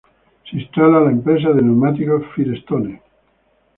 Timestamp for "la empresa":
1.01-1.49